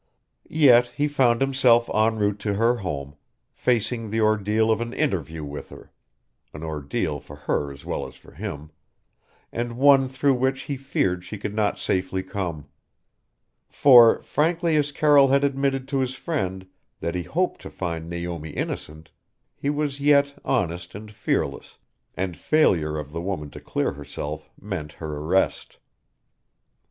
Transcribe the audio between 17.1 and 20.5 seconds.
he hoped to find Naomi innocent he was yet